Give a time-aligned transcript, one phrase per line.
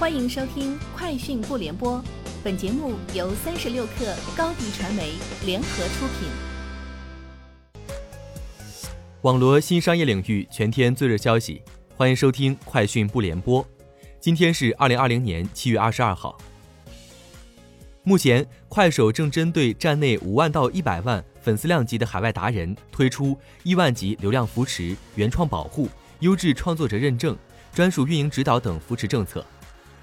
[0.00, 1.98] 欢迎收听《快讯不联播》，
[2.42, 5.12] 本节目由三十六克高低传媒
[5.44, 6.30] 联合出品。
[9.20, 11.60] 网罗新商业领域全天最热消息，
[11.98, 13.62] 欢迎收听《快讯不联播》。
[14.18, 16.34] 今天是二零二零年七月二十二号。
[18.02, 25.90] 目前，快手正针对站内五万到一百万粉丝量级的海外达人推出亿万级流量扶持、原创保护、
[26.20, 27.36] 优质创作者认证、
[27.74, 29.44] 专属运营指导等扶持政策。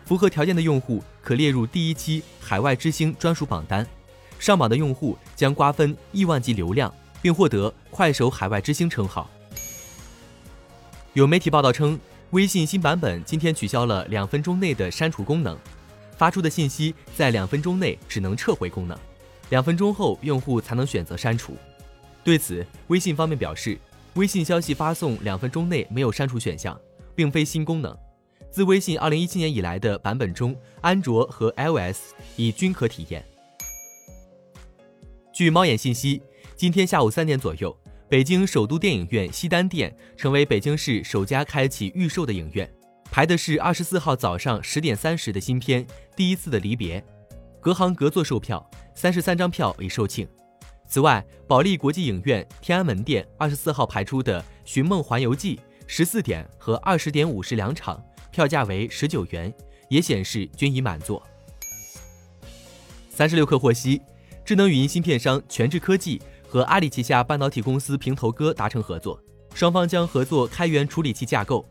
[0.07, 3.85] 符合条件的用户可列入第一期海外之星专属榜单，
[4.39, 9.29] 上榜的用户将瓜分亿万级流量，并获得快手海外之星称号。
[11.11, 11.99] 有媒体报道称，
[12.29, 15.57] 微信新版本今天取消了两分钟内的删除功能，
[16.15, 18.97] 发出的信息在两分钟内只能撤回功能，
[19.49, 21.57] 两分钟后用户才能选择删除。
[22.23, 23.77] 对此，微信方面表示，
[24.13, 26.79] 微信消息发送两分钟内没有删除选项，
[27.13, 27.93] 并非新功能。
[28.49, 33.23] 自微信2017年以来的版本中，安卓和 iOS 已均可体验。
[35.31, 36.21] 据猫眼信息，
[36.55, 37.77] 今天下午三点左右，
[38.09, 42.67] 北京首都电影院西单店成为北京市首家开启预售的影院，
[43.11, 46.99] 排的是二十四号早上十点三十的新片《第一次的离别》，
[47.61, 50.27] 隔行隔座售票，三十三张票已售罄。
[50.87, 58.03] 此外，保利国际影院天安门店二十四号排出的《寻梦环游记》十四点和二十点五十两场。
[58.29, 59.51] 票价为十九元，
[59.89, 61.25] 也显示均已满座。
[63.09, 63.99] 三十六氪获悉，
[64.45, 69.19] 智能语音芯片商全智科技和阿里旗下半导体公司平头哥达成合作，
[69.55, 71.65] 双方将合作开源处理器架构。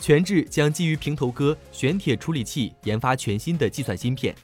[0.00, 4.34] 全智将基于平头哥玄铁处理器研发全新的计算芯片，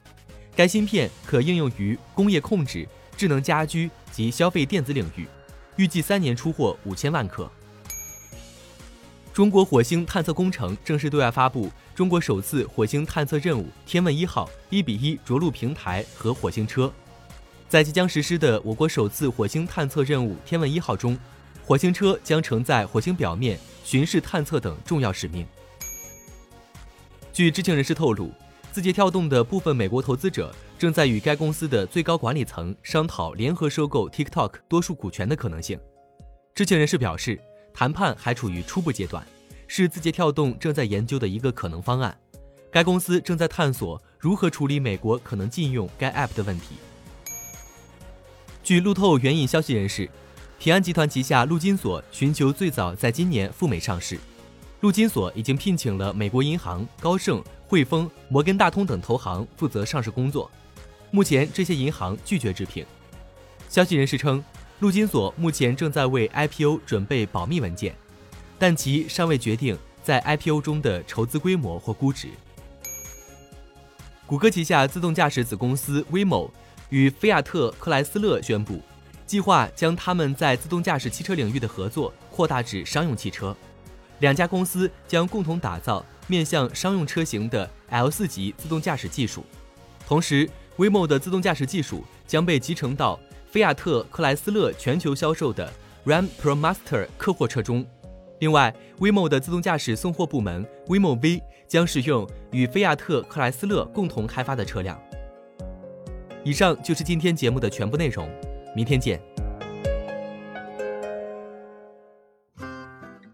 [0.55, 2.87] 该芯片可应用于工业控制、
[3.17, 5.27] 智能家居及消费电子领域，
[5.75, 7.51] 预计三年出货五千万颗。
[9.39, 16.91] 中国火星探测工程正式对外发布中国首次火星探测任务“天问一号”一比一着陆平台和火星车。
[17.69, 21.17] 在即将实施的我国首次火星探测任务“天问一号”中，
[21.63, 25.47] 火星车将承载火星表面巡视探测等重要使命。
[27.31, 28.33] 据知情人士透露，
[28.73, 35.79] 字节跳动的部分美国投资者正在与该公司的最高管理层商讨联合收购 TikTok 多数股权的可能性。
[36.53, 37.39] 知情人士表示。
[37.79, 39.25] 谈判还处于初步阶段，
[39.65, 42.13] 是字节跳动正在研究的一个可能方案。
[42.69, 46.75] 该公司正在探索如何处理美国可能禁用该 App 的问题。
[48.61, 50.09] 据路透援引消息人士，
[50.59, 54.19] 平安集团旗下陆金所寻求最早在今年赴美上市。
[54.81, 60.51] 陆金所已经聘请了美国银行、高盛、汇丰、摩根大通等投行负责上市工作，
[61.11, 62.85] 目前这些银行拒绝置评。
[63.69, 64.43] 消息人士称。
[64.79, 67.93] 陆金所目前正在为 IPO 准备保密文件，
[68.57, 72.29] 但其尚未决定在 IPO 中的筹资规模或估值。
[74.25, 76.49] 谷歌旗下自动驾驶子公司 Waymo
[76.87, 78.81] 与菲亚特克莱斯勒宣布，
[79.25, 83.53] 计划将他们在自动驾驶汽车领域的合作扩大至商用汽车。
[84.19, 89.43] 两家公司将共同打造面向商用车型的 L4 级自动驾驶技术，
[90.07, 93.19] 同时 Waymo 的自动驾驶技术将被集成到。
[93.49, 95.67] 菲亚特克莱斯勒全球销售的
[96.05, 97.83] Ram ProMaster 客货车中，
[98.39, 105.01] 另外，Waymo 的自动驾驶送货部门 Waymo V 将使用与菲亚特克莱斯勒共同开发的车辆。
[106.43, 108.29] 以上就是今天节目的全部内容，
[108.75, 109.19] 明天见。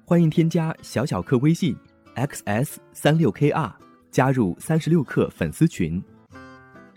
[0.06, 1.76] 欢迎添加小小客微信
[2.16, 3.74] xs 三六 kr，
[4.12, 6.02] 加入三十六氪粉丝群，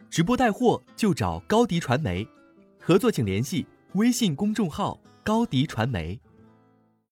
[0.08, 2.24] 直播带货就找高迪传媒。
[2.88, 3.66] 合作请联系
[3.96, 6.18] 微信公众号高迪传媒。